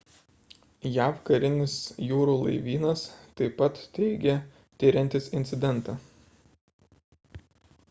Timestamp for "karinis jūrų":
1.29-2.33